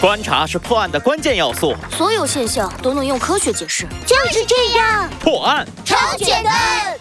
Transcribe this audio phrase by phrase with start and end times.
[0.00, 3.84] 观察是破案的关键要素，所有现象都能用科学解释。
[4.06, 6.96] 就是这样，破案超简单。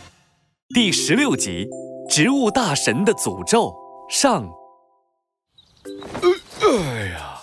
[0.74, 1.68] 第十六集：
[2.10, 3.72] 植物大神的诅咒
[4.10, 4.50] 上。
[6.64, 7.38] 哎呀，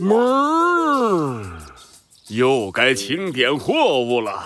[0.00, 1.58] 门儿，
[2.28, 4.42] 又该清点货物了。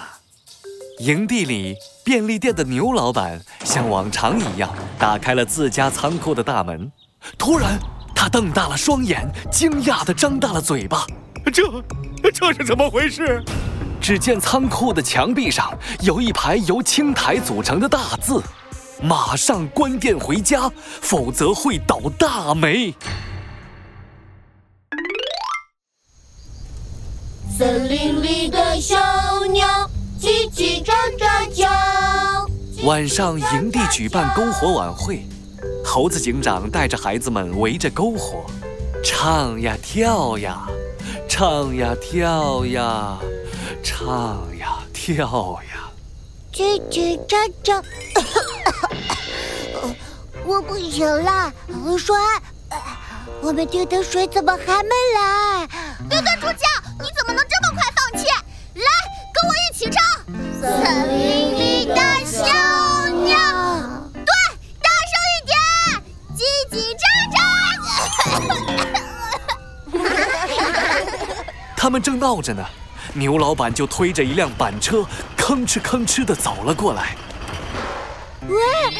[0.98, 6.90] 营地里，便利店的牛老板像往常一样打开了自家仓库的大门。
[7.38, 7.78] 突然，
[8.16, 11.06] 他瞪大了双眼，惊讶地张大了嘴巴。
[11.52, 11.62] 这，
[12.32, 13.40] 这是怎么回事？
[14.00, 18.42] 只见仓库的墙壁上有一排由青苔组成的大字
[19.02, 20.70] ：“马上关店回家，
[21.02, 22.94] 否则会倒大霉。”
[27.56, 28.96] 森林里的小
[29.50, 29.68] 鸟
[30.20, 31.68] 叽叽喳喳叫。
[32.84, 35.24] 晚上，营地举办篝火晚会，
[35.86, 38.44] 猴子警长带着孩子们围着篝火，
[39.04, 40.66] 唱呀跳呀，
[41.28, 43.16] 唱呀跳呀，
[43.82, 45.88] 唱呀跳呀，
[46.52, 47.82] 叽叽喳喳。
[50.44, 51.52] 我不行了，
[51.96, 52.14] 水，
[53.40, 55.66] 我们丢的水怎么还没来？
[56.10, 56.64] 对对，主角，
[57.00, 57.25] 你怎么
[71.76, 72.64] 他们正闹着呢，
[73.14, 75.06] 牛老板就推着一辆板车，
[75.36, 77.14] 吭哧吭哧的走了过来。
[78.48, 78.56] 喂，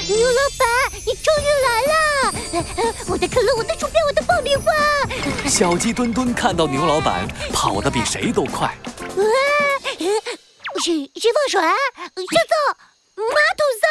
[0.08, 0.66] 牛老板，
[1.04, 1.94] 你终于来了！
[3.08, 4.72] 我的可乐，我的薯片，我的爆米花。
[5.48, 8.76] 小鸡墩墩看到牛老板，跑得比谁都快。
[9.16, 9.24] 喂，
[10.82, 12.54] 是是放水，先走，
[13.16, 13.24] 马
[13.56, 13.86] 桶塞。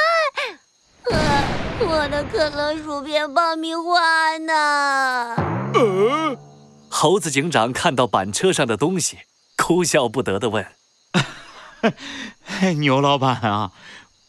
[1.88, 5.15] 我的可乐、薯片、爆米花呢？
[6.96, 9.18] 呃，猴子警长看到板车上的东西，
[9.58, 10.66] 哭笑不得地问
[12.80, 13.74] ：“牛老板啊！”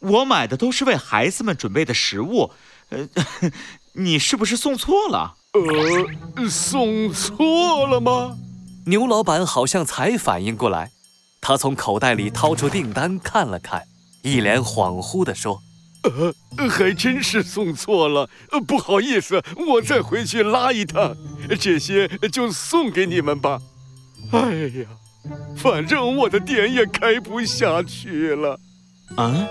[0.00, 2.50] 我买的都是为孩子们准备的食物，
[2.90, 3.08] 呃，
[3.94, 5.36] 你是不是送错了？
[5.52, 8.36] 呃，送错了吗？
[8.86, 10.90] 牛老板好像才反应过来，
[11.40, 13.84] 他从口袋里掏出订单看了看，
[14.22, 15.62] 一脸恍惚地说
[16.04, 18.28] ：“呃，还真是送错了，
[18.66, 21.16] 不好意思，我再回去拉一趟，
[21.54, 23.60] 这些就送给你们吧。
[24.32, 24.88] 哎呀，
[25.56, 28.58] 反正我的店也开不下去了。”
[29.16, 29.46] 啊？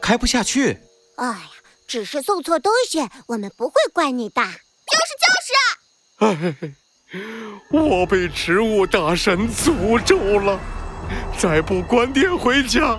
[0.00, 0.78] 开不下去。
[1.16, 1.42] 哎呀，
[1.86, 4.42] 只是送错东西，我们不会怪你的。
[4.44, 5.52] 就是就是。
[6.18, 6.74] 哎，
[7.70, 10.58] 我被植物大神诅咒了，
[11.38, 12.98] 再不关店回家，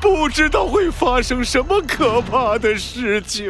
[0.00, 3.44] 不知道会发生什么可怕的事情。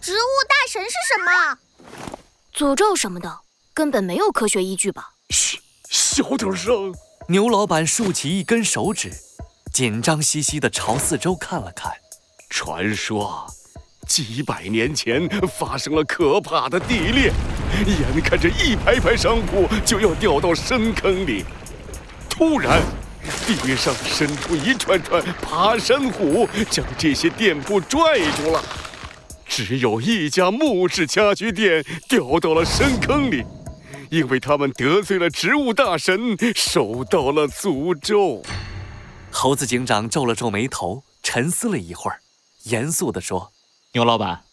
[0.00, 1.58] 植物大神是什么？
[2.54, 3.38] 诅咒什么的，
[3.78, 5.10] 根本没有科学依据吧？
[5.30, 6.92] 嘘，小点声。
[7.28, 9.12] 牛老板竖起一根手指，
[9.72, 11.92] 紧张兮兮地朝四周看了看。
[12.50, 13.46] 传说，
[14.08, 17.32] 几百年前发生了可怕的地裂，
[17.86, 21.44] 眼看着一排排商铺就要掉到深坑里，
[22.28, 22.82] 突然，
[23.46, 28.60] 地上伸出一串串爬山虎，将这些店铺拽住了。
[29.46, 33.44] 只有一家木质家居店掉到了深坑里，
[34.10, 38.42] 因为他们得罪了植物大神，受到了诅咒。
[39.30, 42.20] 猴子警长皱了皱眉头，沉思了一会儿。
[42.64, 43.52] 严肃地说
[43.92, 44.44] ：“牛老板，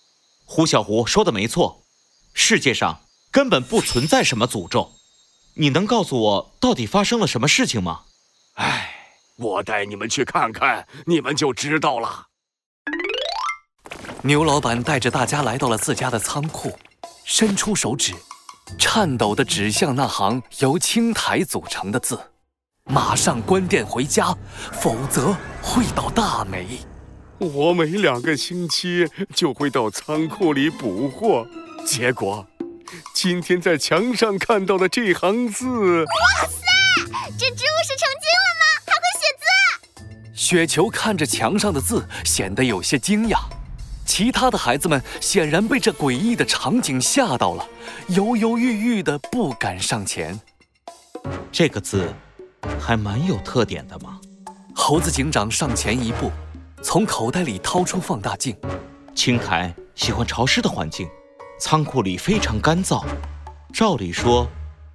[0.44, 1.84] 胡小胡说的没错，
[2.34, 3.02] 世界上
[3.32, 4.92] 根本不存在什么诅咒。
[5.56, 8.02] 你能告诉我到底发生了什么事情吗
[8.56, 8.94] ？”“哎，
[9.38, 12.28] 我带你们去看看，你们就知道了。”
[14.24, 16.78] 牛老板带着大家来到了自家的仓库，
[17.24, 18.14] 伸出手指，
[18.78, 22.20] 颤抖地指向那行由青苔组成的字
[22.86, 24.36] ：“马上关店回家，
[24.74, 26.80] 否则会倒大霉。”
[27.38, 31.46] 我每两个星期就会到仓库里补货，
[31.86, 32.48] 结果
[33.14, 36.56] 今天在墙上看到的这行字，哇塞，
[37.38, 38.64] 这植物是成精了吗？
[38.88, 40.34] 还会写字？
[40.34, 43.38] 雪球看着墙上的字，显得有些惊讶。
[44.18, 47.68] 其他的孩子们显然被这诡异的场景吓到了，
[48.08, 50.40] 犹犹豫豫的不敢上前。
[51.52, 52.14] 这个字
[52.80, 54.18] 还蛮有特点的嘛。
[54.74, 56.32] 猴子警长上前一步。
[56.82, 58.56] 从口袋里掏出放大镜，
[59.14, 61.10] 青苔喜欢潮湿的环境，
[61.60, 63.04] 仓库里非常干燥。
[63.74, 64.48] 照理说，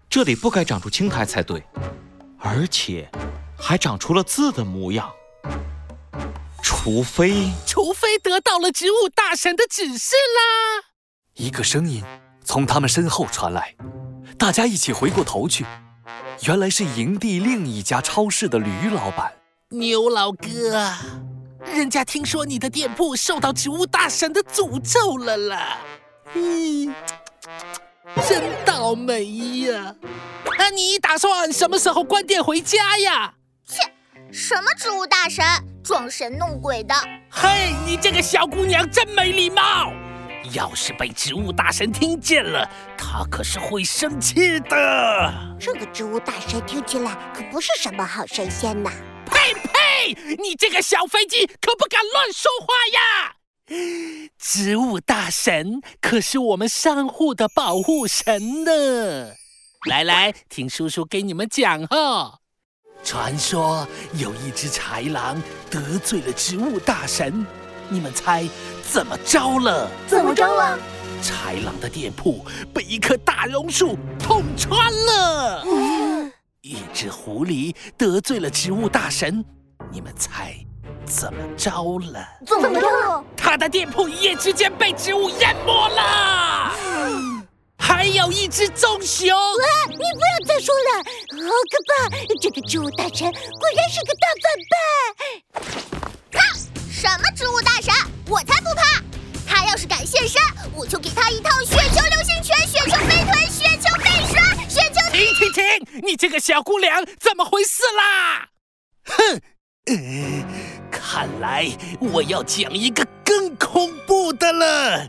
[0.08, 1.62] 这里不该长出青苔才对，
[2.38, 3.06] 而且
[3.58, 5.10] 还长出了字的模样。
[6.62, 10.84] 除非，除非得到了植物大神的指示啦！
[11.34, 12.02] 一个声音
[12.44, 13.74] 从他们身后传来，
[14.38, 15.66] 大家一起回过头去，
[16.44, 19.32] 原来是营地另一家超市的驴老板。
[19.70, 20.92] 牛老哥，
[21.64, 25.78] 人家听说你的店铺受到植物大神的诅咒了啦！
[26.34, 26.94] 嗯，
[28.28, 29.24] 真倒霉
[29.60, 29.94] 呀！
[30.58, 33.34] 那你打算什么时候关店回家呀？
[33.66, 33.92] 切，
[34.32, 35.44] 什么植物大神，
[35.90, 36.94] 装神弄鬼的！
[37.28, 39.92] 嘿，你这个小姑娘真没礼貌！
[40.52, 42.64] 要是被植物大神听见了，
[42.96, 45.56] 他可是会生气的。
[45.58, 48.92] 这个植物大神听起来可不是什么好神仙呐！
[49.26, 50.36] 呸呸！
[50.36, 53.34] 你这个小飞机可不敢乱说话呀！
[54.38, 59.32] 植物大神可是我们商户的保护神呢。
[59.88, 62.39] 来来，听叔叔给你们讲哈。
[63.02, 67.44] 传说有一只豺狼得罪了植物大神，
[67.88, 68.48] 你们猜
[68.88, 69.90] 怎么着了？
[70.06, 70.78] 怎么着了？
[71.22, 75.64] 豺狼的店铺被一棵大榕树捅穿了。
[76.62, 79.44] 一只狐狸得罪了植物大神，
[79.90, 80.54] 你们猜
[81.04, 82.26] 怎么着了？
[82.46, 83.24] 怎么着了？
[83.36, 86.49] 他的店铺一夜之间被植物淹没了。
[88.00, 89.36] 还有一只棕熊！
[89.36, 89.68] 啊！
[89.90, 91.04] 你不要再说了，
[91.44, 92.08] 好可怕！
[92.40, 96.40] 这个植物大神果然是个大反派。
[96.40, 96.40] 哈！
[96.90, 97.92] 什么植物大神？
[98.26, 99.02] 我才不怕！
[99.46, 100.40] 他要是敢现身，
[100.74, 105.12] 我就给他一套雪球流星拳、雪球飞腿、雪球飞摔、雪球……
[105.12, 106.00] 停停停！
[106.02, 108.48] 你这个小姑娘怎么回事啦？
[109.04, 109.42] 哼！
[109.84, 109.94] 呃，
[110.90, 111.70] 看来
[112.00, 115.06] 我要讲一个更恐怖的了。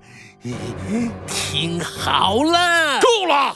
[1.28, 3.56] 听好了，够了！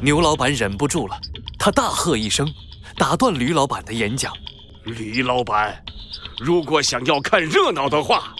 [0.00, 1.16] 牛老板忍不住了，
[1.56, 2.52] 他大喝一声，
[2.96, 4.32] 打断驴老板的演讲。
[4.82, 5.80] 驴老板，
[6.40, 8.34] 如果想要看热闹的话，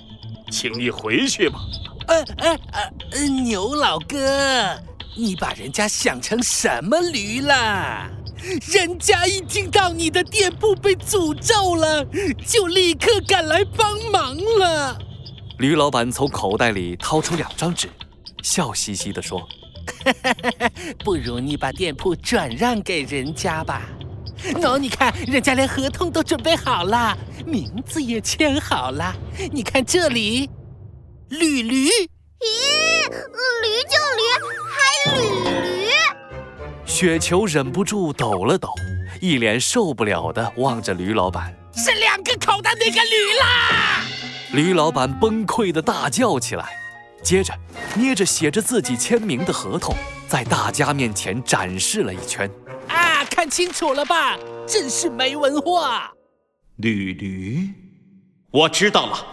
[0.50, 1.60] 请你回去吧。
[2.08, 2.58] 呃呃
[3.12, 4.76] 呃，牛老哥，
[5.16, 8.10] 你把人家想成什么驴了？
[8.72, 12.04] 人家一听到你的店铺被诅咒了，
[12.44, 14.98] 就立刻赶来帮忙了。
[15.58, 17.88] 驴老板从口袋里掏出两张纸，
[18.44, 19.42] 笑嘻嘻地说
[21.04, 23.82] ：“不如你把店铺转让给人家吧。
[24.54, 29.12] 喏，你看，人家连合同都准备好了，名字也签好了。
[29.50, 30.48] 你看这里，
[31.28, 31.88] 驴驴。
[31.88, 34.22] 咦，驴就驴，
[34.70, 35.22] 还驴
[35.82, 35.90] 驴？”
[36.86, 38.68] 雪球忍不住抖了抖，
[39.20, 43.97] 一脸受不了的望着驴老板：“是两个口袋那个驴啦！”
[44.52, 46.70] 驴老板崩溃的大叫起来，
[47.22, 47.52] 接着
[47.94, 49.94] 捏着写着自己签名的合同，
[50.26, 52.50] 在大家面前展示了一圈。
[52.88, 54.38] 啊，看清楚了吧？
[54.66, 56.10] 真是没文化！
[56.76, 57.68] 驴驴，
[58.50, 59.26] 我知道了。